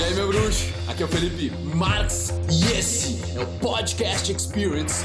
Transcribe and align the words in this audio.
E 0.00 0.02
aí, 0.02 0.14
meu 0.14 0.28
bruxo? 0.28 0.66
Aqui 0.88 1.02
é 1.02 1.04
o 1.04 1.08
Felipe 1.10 1.50
Marx 1.74 2.32
e 2.50 2.72
esse 2.72 3.20
é 3.36 3.42
o 3.42 3.46
Podcast 3.58 4.32
Experience 4.32 5.04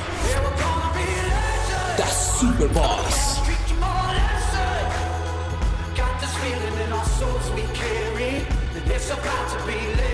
da 1.98 2.06
Superboss. 2.06 3.42
It's 8.88 9.10
about 9.12 9.50
to 9.50 9.66
be 9.66 9.74
legendary. 9.74 10.05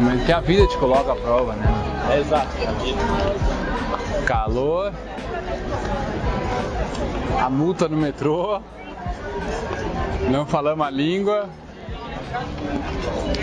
Momento 0.00 0.24
que 0.26 0.32
a 0.32 0.40
vida 0.40 0.66
te 0.66 0.76
coloca 0.78 1.12
à 1.12 1.16
prova, 1.16 1.54
né? 1.54 1.66
É 2.12 2.20
exato, 2.20 2.48
a 2.66 2.72
vida. 2.72 3.00
Calor, 4.26 4.92
a 7.40 7.50
multa 7.50 7.88
no 7.88 7.96
metrô, 7.96 8.60
não 10.30 10.46
falamos 10.46 10.86
a 10.86 10.90
língua, 10.90 11.48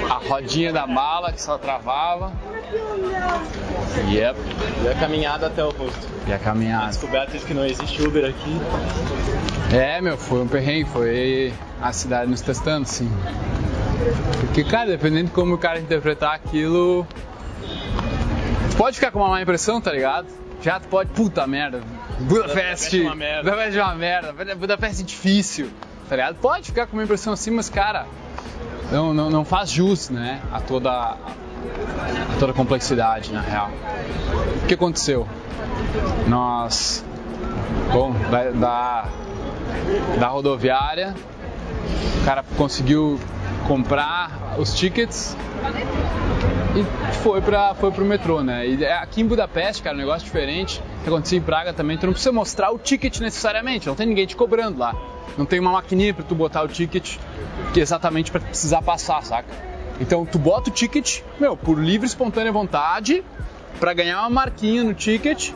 a 0.09 0.27
rodinha 0.27 0.71
da 0.71 0.85
mala 0.85 1.31
que 1.31 1.41
só 1.41 1.57
travava. 1.57 2.31
Yep. 4.09 4.39
E 4.83 4.87
a 4.87 4.95
caminhada 4.95 5.47
até 5.47 5.63
o 5.63 5.73
posto. 5.73 6.07
E 6.27 6.33
a 6.33 6.39
caminhada. 6.39 6.87
Descoberta 6.87 7.37
de 7.37 7.45
que 7.45 7.53
não 7.53 7.65
existe 7.65 8.01
Uber 8.01 8.25
aqui. 8.25 8.61
É, 9.75 10.01
meu, 10.01 10.17
foi 10.17 10.41
um 10.41 10.47
perrengue, 10.47 10.89
foi 10.89 11.53
a 11.81 11.91
cidade 11.93 12.29
nos 12.29 12.41
testando, 12.41 12.87
sim. 12.87 13.11
Porque, 14.41 14.63
cara, 14.63 14.89
dependendo 14.89 15.25
de 15.25 15.31
como 15.31 15.55
o 15.55 15.57
cara 15.57 15.79
interpretar 15.79 16.33
aquilo, 16.33 17.07
pode 18.77 18.95
ficar 18.95 19.11
com 19.11 19.19
uma 19.19 19.29
má 19.29 19.41
impressão, 19.41 19.81
tá 19.81 19.91
ligado? 19.91 20.27
Já 20.61 20.79
tu 20.79 20.87
pode, 20.87 21.09
puta 21.09 21.45
merda, 21.47 21.81
Budapeste, 22.19 22.99
Budapeste 22.99 23.01
é 23.01 23.03
uma 23.03 23.15
merda. 23.15 23.43
Budapeste 23.49 23.79
é 23.79 23.83
uma 23.83 23.95
merda, 23.95 24.55
Budapeste 24.55 25.01
é 25.01 25.05
difícil, 25.05 25.69
tá 26.07 26.15
ligado? 26.15 26.35
Pode 26.35 26.67
ficar 26.67 26.87
com 26.87 26.93
uma 26.93 27.03
impressão 27.03 27.33
assim, 27.33 27.51
mas, 27.51 27.69
cara, 27.69 28.05
não, 28.91 29.13
não, 29.13 29.29
não 29.29 29.43
faz 29.43 29.71
jus, 29.71 30.09
né, 30.09 30.41
a 30.51 30.59
toda, 30.61 30.91
a 30.91 31.17
toda 32.39 32.51
a 32.51 32.55
complexidade, 32.55 33.31
na 33.33 33.41
real. 33.41 33.71
O 34.63 34.67
que 34.67 34.75
aconteceu? 34.75 35.27
Nós, 36.27 37.03
bom, 37.91 38.13
da, 38.29 38.51
da, 38.51 39.09
da 40.19 40.27
rodoviária, 40.27 41.13
o 42.23 42.25
cara 42.25 42.41
conseguiu 42.55 43.19
comprar 43.67 44.55
os 44.57 44.73
tickets 44.73 45.35
e 46.73 47.13
foi 47.15 47.41
para 47.41 47.75
foi 47.75 47.91
pro 47.91 48.05
metrô, 48.05 48.41
né? 48.41 48.65
E 48.65 48.85
aqui 48.85 49.19
em 49.19 49.27
Budapeste, 49.27 49.83
cara, 49.83 49.93
um 49.93 49.99
negócio 49.99 50.23
diferente 50.23 50.81
que 51.03 51.09
acontecia 51.09 51.37
em 51.37 51.41
Praga 51.41 51.73
também, 51.73 51.97
tu 51.97 52.05
não 52.05 52.13
precisa 52.13 52.31
mostrar 52.31 52.71
o 52.71 52.79
ticket 52.79 53.19
necessariamente, 53.19 53.87
não 53.87 53.95
tem 53.95 54.07
ninguém 54.07 54.25
te 54.25 54.37
cobrando 54.37 54.79
lá. 54.79 54.95
Não 55.37 55.45
tem 55.45 55.59
uma 55.59 55.73
maquininha 55.73 56.13
para 56.13 56.23
tu 56.23 56.33
botar 56.33 56.63
o 56.63 56.67
ticket 56.69 57.17
que 57.73 57.81
exatamente 57.81 58.31
para 58.31 58.39
precisar 58.39 58.81
passar, 58.81 59.21
saca? 59.21 59.49
Então 59.99 60.25
tu 60.25 60.39
bota 60.39 60.69
o 60.69 60.73
ticket, 60.73 61.19
meu, 61.37 61.57
por 61.57 61.77
livre 61.77 62.07
espontânea 62.07 62.53
vontade, 62.53 63.21
para 63.81 63.93
ganhar 63.93 64.21
uma 64.21 64.29
marquinha 64.29 64.81
no 64.81 64.93
ticket 64.93 65.51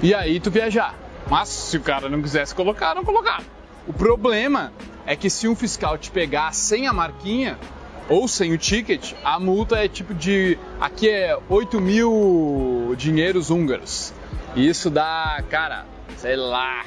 e 0.00 0.14
aí 0.14 0.38
tu 0.38 0.52
viajar. 0.52 0.94
Mas 1.28 1.48
se 1.48 1.76
o 1.76 1.80
cara 1.80 2.08
não 2.08 2.22
quisesse 2.22 2.54
colocar, 2.54 2.94
não 2.94 3.04
colocar. 3.04 3.42
O 3.88 3.92
problema 3.92 4.72
é 5.06 5.16
que 5.16 5.28
se 5.28 5.48
um 5.48 5.54
fiscal 5.54 5.98
te 5.98 6.10
pegar 6.10 6.52
sem 6.52 6.86
a 6.86 6.92
marquinha 6.92 7.58
ou 8.08 8.26
sem 8.28 8.52
o 8.52 8.58
ticket, 8.58 9.14
a 9.24 9.38
multa 9.38 9.76
é 9.76 9.88
tipo 9.88 10.14
de. 10.14 10.58
Aqui 10.80 11.08
é 11.08 11.36
8 11.48 11.80
mil 11.80 12.94
dinheiros 12.96 13.50
húngaros. 13.50 14.12
E 14.54 14.68
isso 14.68 14.90
dá, 14.90 15.42
cara, 15.48 15.86
sei 16.18 16.36
lá. 16.36 16.84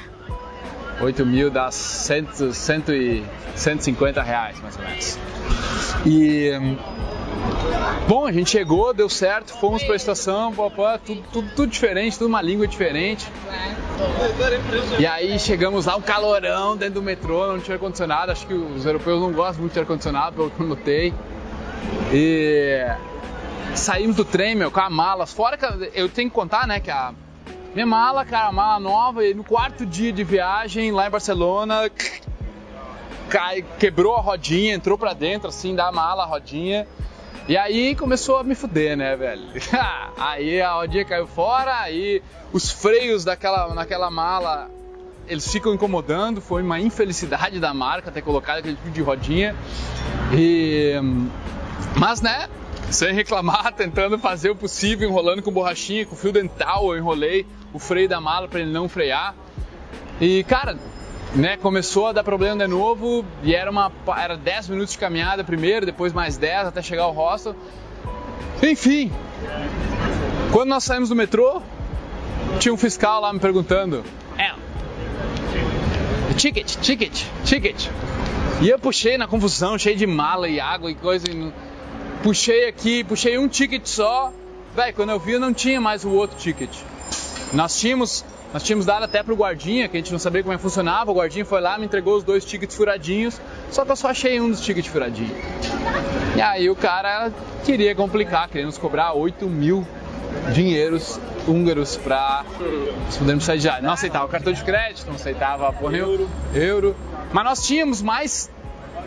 8 1.00 1.26
mil 1.26 1.50
dá 1.50 1.70
100, 1.70 2.52
100 2.52 2.84
e 2.90 3.24
150 3.54 4.22
reais, 4.22 4.60
mais 4.60 4.76
ou 4.76 4.82
menos. 4.82 5.18
E. 6.06 6.50
Bom, 8.08 8.24
a 8.24 8.32
gente 8.32 8.50
chegou, 8.50 8.94
deu 8.94 9.08
certo, 9.08 9.52
fomos 9.58 9.82
para 9.82 9.94
a 9.94 9.96
estação, 9.96 10.54
papá, 10.54 10.98
tudo, 10.98 11.22
tudo, 11.32 11.48
tudo 11.56 11.70
diferente, 11.70 12.16
tudo 12.16 12.28
uma 12.28 12.40
língua 12.40 12.66
diferente. 12.66 13.26
E 14.98 15.06
aí 15.06 15.38
chegamos 15.38 15.86
lá, 15.86 15.96
um 15.96 16.02
calorão 16.02 16.76
dentro 16.76 16.94
do 16.94 17.02
metrô, 17.02 17.46
não 17.46 17.60
tinha 17.60 17.76
ar-condicionado. 17.76 18.32
Acho 18.32 18.46
que 18.46 18.54
os 18.54 18.84
europeus 18.84 19.20
não 19.20 19.32
gostam 19.32 19.60
muito 19.60 19.72
de 19.72 19.80
ar-condicionado, 19.80 20.36
pelo 20.36 20.50
que 20.50 20.60
eu 20.60 20.66
notei. 20.66 21.14
E 22.12 22.84
saímos 23.74 24.16
do 24.16 24.24
trem, 24.24 24.54
meu, 24.54 24.70
com 24.70 24.80
a 24.80 24.90
mala. 24.90 25.26
Fora 25.26 25.56
que 25.56 25.66
eu 25.94 26.08
tenho 26.08 26.28
que 26.28 26.34
contar, 26.34 26.66
né, 26.66 26.80
que 26.80 26.90
a 26.90 27.12
minha 27.74 27.86
mala, 27.86 28.24
cara, 28.24 28.48
a 28.48 28.52
mala 28.52 28.80
nova, 28.80 29.24
e 29.24 29.34
no 29.34 29.44
quarto 29.44 29.84
dia 29.84 30.12
de 30.12 30.24
viagem 30.24 30.90
lá 30.92 31.06
em 31.06 31.10
Barcelona, 31.10 31.90
cai, 33.28 33.64
quebrou 33.78 34.16
a 34.16 34.20
rodinha, 34.20 34.74
entrou 34.74 34.96
pra 34.96 35.12
dentro, 35.12 35.48
assim, 35.48 35.74
da 35.74 35.92
mala, 35.92 36.22
a 36.22 36.26
rodinha. 36.26 36.86
E 37.48 37.56
aí 37.56 37.94
começou 37.94 38.38
a 38.38 38.44
me 38.44 38.54
fuder, 38.54 38.96
né, 38.96 39.16
velho? 39.16 39.42
aí 40.18 40.60
a 40.60 40.74
rodinha 40.74 41.04
caiu 41.04 41.26
fora, 41.26 41.80
aí 41.80 42.22
os 42.52 42.70
freios 42.70 43.24
daquela, 43.24 43.72
naquela 43.74 44.10
mala 44.10 44.70
eles 45.28 45.50
ficam 45.50 45.74
incomodando, 45.74 46.40
foi 46.40 46.62
uma 46.62 46.78
infelicidade 46.80 47.58
da 47.58 47.74
marca 47.74 48.10
ter 48.10 48.22
colocado 48.22 48.58
aquele 48.58 48.76
tipo 48.76 48.90
de 48.90 49.02
rodinha. 49.02 49.54
E 50.32 50.94
mas 51.98 52.20
né, 52.20 52.48
sem 52.90 53.12
reclamar, 53.12 53.72
tentando 53.74 54.18
fazer 54.18 54.50
o 54.50 54.56
possível, 54.56 55.08
enrolando 55.08 55.42
com 55.42 55.50
borrachinha, 55.50 56.06
com 56.06 56.14
fio 56.14 56.32
dental, 56.32 56.92
eu 56.92 56.98
enrolei 56.98 57.46
o 57.72 57.78
freio 57.78 58.08
da 58.08 58.20
mala 58.20 58.48
para 58.48 58.60
ele 58.60 58.70
não 58.70 58.88
frear. 58.88 59.34
E 60.20 60.44
cara, 60.44 60.78
né, 61.34 61.56
começou 61.56 62.06
a 62.06 62.12
dar 62.12 62.24
problema 62.24 62.64
de 62.64 62.70
novo 62.70 63.24
e 63.42 63.54
era 63.54 63.70
uma 63.70 63.90
era 64.16 64.36
10 64.36 64.68
minutos 64.68 64.92
de 64.92 64.98
caminhada 64.98 65.44
primeiro, 65.44 65.84
depois 65.84 66.12
mais 66.12 66.36
10 66.36 66.68
até 66.68 66.82
chegar 66.82 67.04
ao 67.04 67.12
hostel. 67.12 67.54
Enfim, 68.62 69.12
quando 70.52 70.70
nós 70.70 70.84
saímos 70.84 71.08
do 71.08 71.16
metrô, 71.16 71.60
tinha 72.58 72.72
um 72.72 72.76
fiscal 72.76 73.20
lá 73.20 73.32
me 73.32 73.38
perguntando: 73.38 74.04
"É, 74.38 74.52
ticket, 76.34 76.76
ticket, 76.76 77.24
ticket". 77.44 77.88
E 78.62 78.70
eu 78.70 78.78
puxei 78.78 79.18
na 79.18 79.26
confusão, 79.26 79.78
cheio 79.78 79.96
de 79.96 80.06
mala 80.06 80.48
e 80.48 80.58
água 80.58 80.90
e 80.90 80.94
coisa, 80.94 81.26
e 81.30 81.52
puxei 82.22 82.66
aqui, 82.66 83.04
puxei 83.04 83.36
um 83.36 83.48
ticket 83.48 83.86
só. 83.86 84.32
Véi, 84.74 84.92
quando 84.92 85.10
eu 85.10 85.18
vi, 85.18 85.38
não 85.38 85.52
tinha 85.52 85.80
mais 85.80 86.04
o 86.04 86.10
outro 86.10 86.38
ticket. 86.38 86.70
Nós 87.52 87.78
tínhamos 87.78 88.24
nós 88.56 88.62
tínhamos 88.62 88.86
dado 88.86 89.04
até 89.04 89.22
pro 89.22 89.36
guardinha, 89.36 89.86
que 89.86 89.98
a 89.98 90.00
gente 90.00 90.10
não 90.10 90.18
sabia 90.18 90.42
como 90.42 90.54
é 90.54 90.56
que 90.56 90.62
funcionava. 90.62 91.10
O 91.10 91.14
guardinha 91.14 91.44
foi 91.44 91.60
lá, 91.60 91.76
me 91.76 91.84
entregou 91.84 92.16
os 92.16 92.24
dois 92.24 92.42
tickets 92.42 92.74
furadinhos, 92.74 93.38
só 93.70 93.84
que 93.84 93.92
eu 93.92 93.96
só 93.96 94.08
achei 94.08 94.40
um 94.40 94.50
dos 94.50 94.62
tickets 94.62 94.90
furadinhos. 94.90 95.36
E 96.34 96.40
aí 96.40 96.70
o 96.70 96.74
cara 96.74 97.30
queria 97.66 97.94
complicar, 97.94 98.48
queria 98.48 98.64
nos 98.64 98.78
cobrar 98.78 99.12
8 99.12 99.46
mil 99.46 99.86
dinheiros 100.54 101.20
húngaros 101.46 101.98
pra 101.98 102.46
nós 103.04 103.18
podermos 103.18 103.44
sair 103.44 103.58
de 103.58 103.66
lá. 103.66 103.82
Não 103.82 103.92
aceitava 103.92 104.26
cartão 104.26 104.54
de 104.54 104.64
crédito, 104.64 105.06
não 105.06 105.16
aceitava 105.16 105.70
porra, 105.74 105.98
euro. 105.98 106.26
euro. 106.54 106.96
Mas 107.34 107.44
nós 107.44 107.66
tínhamos 107.66 108.00
mais 108.00 108.50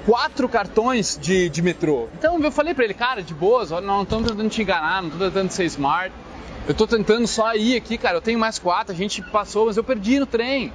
quatro 0.05 0.47
cartões 0.47 1.17
de, 1.19 1.49
de 1.49 1.63
metrô. 1.63 2.07
Então 2.19 2.39
eu 2.39 2.51
falei 2.51 2.75
pra 2.75 2.85
ele, 2.85 2.93
cara, 2.93 3.23
de 3.23 3.33
boas, 3.33 3.71
não 3.71 4.03
estamos 4.03 4.29
tentando 4.29 4.47
te 4.47 4.61
enganar, 4.61 5.01
não 5.01 5.09
tô 5.09 5.17
tentando 5.17 5.49
ser 5.49 5.65
smart. 5.65 6.13
Eu 6.67 6.73
tô 6.73 6.85
tentando 6.85 7.25
só 7.27 7.55
ir 7.55 7.75
aqui, 7.75 7.97
cara. 7.97 8.17
Eu 8.17 8.21
tenho 8.21 8.37
mais 8.37 8.59
quatro, 8.59 8.93
a 8.93 8.95
gente 8.95 9.21
passou, 9.21 9.65
mas 9.65 9.77
eu 9.77 9.83
perdi 9.83 10.19
no 10.19 10.25
trem. 10.25 10.71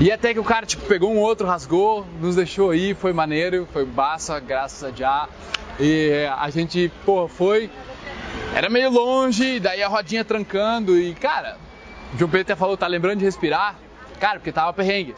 E 0.00 0.10
até 0.10 0.32
que 0.32 0.40
o 0.40 0.44
cara, 0.44 0.64
tipo, 0.64 0.86
pegou 0.86 1.12
um 1.12 1.18
outro, 1.18 1.46
rasgou, 1.46 2.06
nos 2.20 2.36
deixou 2.36 2.74
ir, 2.74 2.96
foi 2.96 3.12
maneiro, 3.12 3.68
foi 3.72 3.84
baça, 3.84 4.38
graças 4.40 4.82
a 4.82 4.90
já. 4.90 5.28
E 5.78 6.26
a 6.38 6.48
gente, 6.48 6.90
pô, 7.04 7.28
foi. 7.28 7.70
Era 8.54 8.70
meio 8.70 8.90
longe, 8.90 9.60
daí 9.60 9.82
a 9.82 9.88
rodinha 9.88 10.24
trancando 10.24 10.98
e, 10.98 11.14
cara, 11.14 11.56
o 12.14 12.18
João 12.18 12.30
Pedro 12.30 12.42
até 12.42 12.56
falou, 12.56 12.76
tá 12.76 12.86
lembrando 12.86 13.18
de 13.18 13.24
respirar? 13.24 13.76
Cara, 14.18 14.38
porque 14.38 14.52
tava 14.52 14.72
perrengue. 14.72 15.14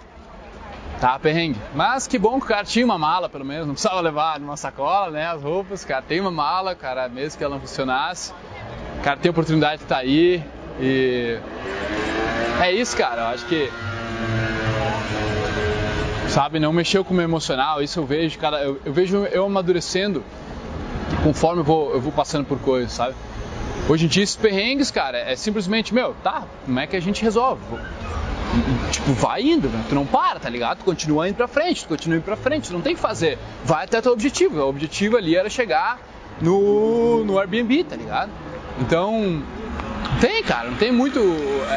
Tava 1.01 1.19
perrengue. 1.21 1.61
Mas 1.75 2.07
que 2.07 2.19
bom 2.19 2.39
que 2.39 2.47
o 2.47 2.49
cara 2.49 2.65
tinha 2.65 2.85
uma 2.85 2.99
mala, 2.99 3.29
pelo 3.29 3.45
menos, 3.45 3.67
não 3.67 3.75
precisava 3.75 4.01
levar 4.01 4.41
numa 4.41 4.57
sacola, 4.57 5.11
né, 5.11 5.27
as 5.27 5.43
roupas. 5.43 5.85
Cara 5.85 6.03
tem 6.03 6.21
uma 6.21 6.31
mala, 6.31 6.75
cara, 6.75 7.09
mesmo 7.09 7.39
que 7.39 7.45
ela 7.45 7.55
não 7.55 7.61
funcionasse 7.61 8.33
cara 9.03 9.17
tem 9.17 9.31
oportunidade 9.31 9.79
de 9.79 9.83
estar 9.85 9.99
aí 9.99 10.43
e 10.81 11.39
é 12.61 12.73
isso, 12.73 12.97
cara. 12.97 13.23
Eu 13.23 13.27
acho 13.29 13.45
que 13.47 13.71
sabe, 16.29 16.59
não 16.59 16.73
mexeu 16.73 17.05
com 17.05 17.13
o 17.13 17.17
meu 17.17 17.25
emocional. 17.25 17.83
Isso 17.83 18.01
eu 18.01 18.07
vejo, 18.07 18.39
cara. 18.39 18.63
Eu, 18.63 18.81
eu 18.85 18.93
vejo 18.93 19.25
eu 19.27 19.45
amadurecendo 19.45 20.25
conforme 21.23 21.61
eu 21.61 21.65
vou, 21.65 21.93
eu 21.93 22.01
vou 22.01 22.13
passando 22.13 22.45
por 22.45 22.59
coisas, 22.59 22.93
sabe? 22.93 23.15
Hoje 23.89 24.05
em 24.05 24.09
dia, 24.09 24.23
esses 24.23 24.37
perrengues, 24.37 24.91
cara, 24.91 25.19
é 25.19 25.35
simplesmente, 25.35 25.93
meu, 25.93 26.15
tá, 26.23 26.45
como 26.65 26.79
é 26.79 26.87
que 26.87 26.97
a 26.97 27.01
gente 27.01 27.23
resolve? 27.23 27.61
Tipo, 28.91 29.13
vai 29.15 29.43
indo, 29.43 29.69
né? 29.69 29.83
tu 29.89 29.95
não 29.95 30.07
para, 30.07 30.39
tá 30.39 30.49
ligado? 30.49 30.79
Tu 30.79 30.85
continua 30.85 31.29
indo 31.29 31.37
pra 31.37 31.49
frente, 31.49 31.85
tu 31.85 31.89
continua 31.89 32.19
indo 32.19 32.25
pra 32.25 32.37
frente, 32.37 32.69
tu 32.69 32.73
não 32.73 32.81
tem 32.81 32.95
que 32.95 33.01
fazer. 33.01 33.39
Vai 33.65 33.85
até 33.85 34.01
teu 34.01 34.13
objetivo. 34.13 34.61
O 34.61 34.69
objetivo 34.69 35.17
ali 35.17 35.35
era 35.35 35.49
chegar 35.49 35.99
no, 36.41 37.25
no 37.25 37.39
Airbnb, 37.39 37.85
tá 37.85 37.97
ligado? 37.97 38.31
Então, 38.81 39.43
tem, 40.21 40.43
cara, 40.43 40.71
não 40.71 40.77
tem 40.77 40.93
muito. 40.93 41.19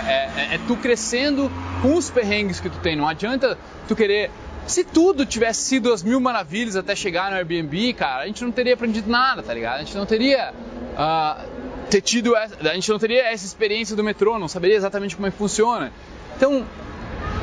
É, 0.08 0.30
é, 0.52 0.56
é, 0.56 0.60
tu 0.68 0.76
crescendo 0.76 1.52
com 1.82 1.96
os 1.96 2.10
perrengues 2.10 2.60
que 2.60 2.70
tu 2.70 2.80
tem. 2.80 2.96
Não 2.96 3.08
adianta 3.08 3.58
tu 3.88 3.96
querer. 3.96 4.32
Se 4.68 4.84
tudo 4.84 5.26
tivesse 5.26 5.62
sido 5.62 5.94
as 5.94 6.02
mil 6.02 6.20
maravilhas 6.20 6.76
até 6.76 6.96
chegar 6.96 7.30
no 7.30 7.38
Airbnb, 7.38 7.94
cara, 7.94 8.24
a 8.24 8.28
gente 8.28 8.44
não 8.44 8.52
teria 8.52 8.74
aprendido 8.74 9.10
nada, 9.10 9.44
tá 9.44 9.54
ligado? 9.54 9.76
A 9.76 9.84
gente 9.84 9.96
não 9.96 10.06
teria. 10.06 10.54
Uh, 10.94 11.66
ter 11.90 12.02
tido 12.02 12.36
essa, 12.36 12.56
a 12.60 12.74
gente 12.74 12.90
não 12.90 12.98
teria 12.98 13.32
essa 13.32 13.46
experiência 13.46 13.96
do 13.96 14.04
metrô, 14.04 14.40
não 14.40 14.48
saberia 14.48 14.76
exatamente 14.76 15.16
como 15.16 15.28
é 15.28 15.32
que 15.32 15.38
funciona. 15.38 15.92
Então, 16.36 16.66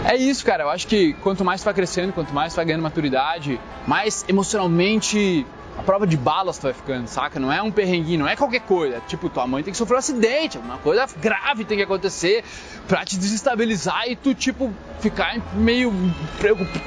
é 0.04 0.16
isso, 0.16 0.44
cara. 0.44 0.64
Eu 0.64 0.70
acho 0.70 0.86
que 0.86 1.12
quanto 1.14 1.44
mais 1.44 1.60
tu 1.60 1.64
vai 1.64 1.74
crescendo, 1.74 2.12
quanto 2.12 2.34
mais 2.34 2.52
tu 2.52 2.56
vai 2.56 2.64
ganhando 2.64 2.82
maturidade, 2.82 3.60
mais 3.86 4.24
emocionalmente 4.28 5.46
a 5.78 5.82
prova 5.82 6.06
de 6.06 6.16
balas 6.16 6.58
tu 6.58 6.62
vai 6.62 6.72
ficando, 6.72 7.06
saca? 7.06 7.40
Não 7.40 7.52
é 7.52 7.62
um 7.62 7.70
perrenguinho, 7.70 8.20
não 8.20 8.28
é 8.28 8.36
qualquer 8.36 8.60
coisa. 8.60 9.00
Tipo, 9.06 9.28
tua 9.28 9.46
mãe 9.46 9.62
tem 9.62 9.72
que 9.72 9.78
sofrer 9.78 9.96
um 9.96 9.98
acidente, 9.98 10.56
alguma 10.56 10.78
coisa 10.78 11.06
grave 11.20 11.64
tem 11.64 11.78
que 11.78 11.84
acontecer 11.84 12.44
pra 12.86 13.04
te 13.04 13.18
desestabilizar 13.18 14.08
e 14.08 14.16
tu, 14.16 14.34
tipo, 14.34 14.72
ficar 15.00 15.36
meio 15.54 15.92
preocupado, 16.38 16.80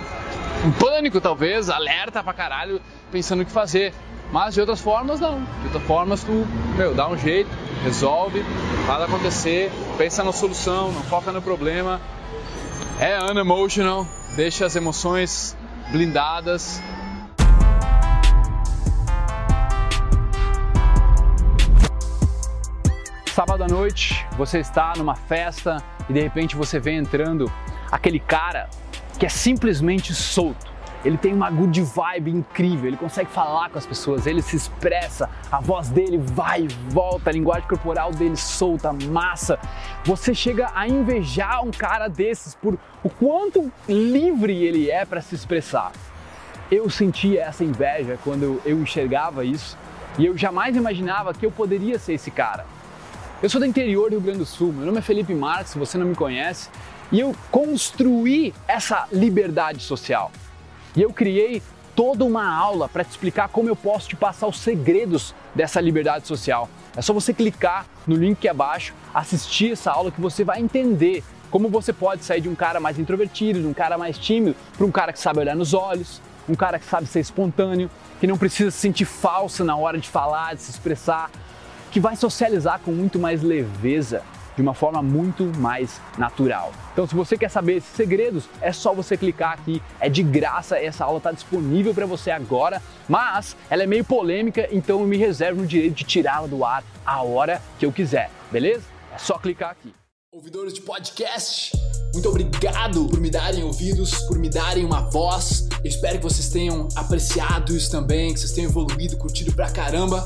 pânico 0.79 1.19
talvez, 1.19 1.69
alerta 1.69 2.23
pra 2.23 2.33
caralho, 2.33 2.81
pensando 3.11 3.41
o 3.41 3.45
que 3.45 3.51
fazer. 3.51 3.93
Mas 4.31 4.55
de 4.55 4.59
outras 4.59 4.81
formas, 4.81 5.19
não. 5.19 5.39
De 5.43 5.65
outras 5.65 5.83
formas, 5.83 6.23
tu, 6.23 6.47
meu, 6.75 6.93
dá 6.93 7.07
um 7.07 7.17
jeito, 7.17 7.49
resolve, 7.83 8.43
faz 8.85 9.03
acontecer, 9.03 9.71
pensa 9.97 10.23
na 10.23 10.31
solução, 10.31 10.91
não 10.91 11.03
foca 11.03 11.31
no 11.31 11.41
problema. 11.41 12.01
É 12.99 13.19
unemotional, 13.21 14.07
deixa 14.35 14.65
as 14.65 14.75
emoções 14.75 15.55
blindadas, 15.91 16.81
À 23.65 23.67
noite, 23.67 24.23
você 24.37 24.59
está 24.59 24.93
numa 24.95 25.15
festa 25.15 25.83
e 26.07 26.13
de 26.13 26.21
repente 26.21 26.55
você 26.55 26.79
vê 26.79 26.91
entrando 26.91 27.51
aquele 27.91 28.19
cara 28.19 28.69
que 29.17 29.25
é 29.25 29.29
simplesmente 29.29 30.13
solto. 30.13 30.67
Ele 31.03 31.17
tem 31.17 31.33
uma 31.33 31.49
good 31.49 31.81
vibe 31.81 32.29
incrível, 32.29 32.85
ele 32.85 32.95
consegue 32.95 33.31
falar 33.31 33.71
com 33.71 33.79
as 33.79 33.85
pessoas, 33.87 34.27
ele 34.27 34.43
se 34.43 34.55
expressa, 34.55 35.27
a 35.51 35.59
voz 35.59 35.89
dele 35.89 36.19
vai 36.19 36.65
e 36.65 36.67
volta, 36.91 37.31
a 37.31 37.33
linguagem 37.33 37.67
corporal 37.67 38.11
dele 38.11 38.37
solta, 38.37 38.93
massa. 38.93 39.57
Você 40.03 40.35
chega 40.35 40.69
a 40.75 40.87
invejar 40.87 41.65
um 41.65 41.71
cara 41.71 42.07
desses 42.07 42.53
por 42.53 42.77
o 43.03 43.09
quanto 43.09 43.71
livre 43.89 44.63
ele 44.63 44.91
é 44.91 45.05
para 45.05 45.21
se 45.21 45.33
expressar. 45.33 45.91
Eu 46.69 46.87
sentia 46.87 47.41
essa 47.41 47.63
inveja 47.63 48.19
quando 48.23 48.61
eu 48.63 48.79
enxergava 48.79 49.43
isso 49.43 49.75
e 50.19 50.27
eu 50.27 50.37
jamais 50.37 50.75
imaginava 50.75 51.33
que 51.33 51.43
eu 51.43 51.51
poderia 51.51 51.97
ser 51.97 52.13
esse 52.13 52.29
cara. 52.29 52.74
Eu 53.43 53.49
sou 53.49 53.59
do 53.59 53.65
interior 53.65 54.09
do 54.09 54.11
Rio 54.11 54.21
Grande 54.21 54.39
do 54.39 54.45
Sul, 54.45 54.71
meu 54.71 54.85
nome 54.85 54.99
é 54.99 55.01
Felipe 55.01 55.33
Marques, 55.33 55.73
se 55.73 55.77
você 55.77 55.97
não 55.97 56.07
me 56.07 56.15
conhece, 56.15 56.69
e 57.11 57.19
eu 57.19 57.35
construí 57.51 58.53
essa 58.65 59.07
liberdade 59.11 59.83
social. 59.83 60.31
E 60.95 61.01
eu 61.01 61.11
criei 61.11 61.61
toda 61.93 62.23
uma 62.23 62.47
aula 62.47 62.87
para 62.87 63.03
te 63.03 63.09
explicar 63.09 63.49
como 63.49 63.67
eu 63.67 63.75
posso 63.75 64.07
te 64.07 64.15
passar 64.15 64.47
os 64.47 64.59
segredos 64.59 65.35
dessa 65.53 65.81
liberdade 65.81 66.25
social. 66.25 66.69
É 66.95 67.01
só 67.01 67.13
você 67.13 67.33
clicar 67.33 67.85
no 68.07 68.15
link 68.15 68.37
aqui 68.37 68.47
abaixo, 68.47 68.93
assistir 69.13 69.73
essa 69.73 69.91
aula 69.91 70.11
que 70.11 70.21
você 70.21 70.45
vai 70.45 70.61
entender 70.61 71.21
como 71.51 71.67
você 71.67 71.91
pode 71.91 72.23
sair 72.23 72.39
de 72.39 72.47
um 72.47 72.55
cara 72.55 72.79
mais 72.79 72.97
introvertido, 72.97 73.59
de 73.59 73.67
um 73.67 73.73
cara 73.73 73.97
mais 73.97 74.17
tímido, 74.17 74.55
para 74.77 74.85
um 74.85 74.91
cara 74.91 75.11
que 75.11 75.19
sabe 75.19 75.39
olhar 75.39 75.57
nos 75.57 75.73
olhos, 75.73 76.21
um 76.47 76.55
cara 76.55 76.79
que 76.79 76.85
sabe 76.85 77.05
ser 77.05 77.19
espontâneo, 77.19 77.91
que 78.19 78.27
não 78.27 78.37
precisa 78.37 78.71
se 78.71 78.77
sentir 78.77 79.05
falso 79.05 79.65
na 79.65 79.75
hora 79.75 79.97
de 79.97 80.07
falar, 80.07 80.55
de 80.55 80.61
se 80.61 80.71
expressar, 80.71 81.29
que 81.95 81.99
vai 82.01 82.17
socializar 82.17 82.81
com 82.83 82.91
muito 82.91 83.17
mais 83.17 83.41
leveza, 83.41 84.21
de 84.53 84.61
uma 84.61 84.73
forma 84.73 85.01
muito 85.01 85.45
mais 85.57 86.01
natural. 86.17 86.73
Então, 86.91 87.07
se 87.07 87.15
você 87.15 87.37
quer 87.37 87.49
saber 87.49 87.77
esses 87.77 87.95
segredos, 87.95 88.49
é 88.59 88.73
só 88.73 88.93
você 88.93 89.15
clicar 89.15 89.53
aqui. 89.53 89.81
É 89.97 90.09
de 90.09 90.21
graça, 90.21 90.77
essa 90.77 91.05
aula 91.05 91.19
está 91.19 91.31
disponível 91.31 91.93
para 91.93 92.05
você 92.05 92.31
agora, 92.31 92.81
mas 93.07 93.55
ela 93.69 93.83
é 93.83 93.87
meio 93.87 94.03
polêmica, 94.03 94.67
então 94.73 94.99
eu 94.99 95.07
me 95.07 95.15
reservo 95.15 95.61
o 95.61 95.65
direito 95.65 95.95
de 95.95 96.03
tirá-la 96.03 96.47
do 96.47 96.65
ar 96.65 96.83
a 97.05 97.23
hora 97.23 97.61
que 97.79 97.85
eu 97.85 97.93
quiser, 97.93 98.29
beleza? 98.51 98.83
É 99.13 99.17
só 99.17 99.37
clicar 99.37 99.69
aqui. 99.69 99.93
Ouvidores 100.33 100.73
de 100.73 100.81
podcast, 100.81 101.71
muito 102.13 102.27
obrigado 102.27 103.07
por 103.07 103.21
me 103.21 103.29
darem 103.29 103.63
ouvidos, 103.63 104.15
por 104.27 104.37
me 104.37 104.49
darem 104.49 104.83
uma 104.83 105.09
voz. 105.09 105.69
Eu 105.81 105.87
espero 105.89 106.17
que 106.17 106.23
vocês 106.23 106.49
tenham 106.49 106.89
apreciado 106.93 107.73
isso 107.73 107.89
também, 107.89 108.33
que 108.33 108.41
vocês 108.41 108.51
tenham 108.51 108.69
evoluído, 108.69 109.15
curtido 109.15 109.53
pra 109.53 109.71
caramba. 109.71 110.25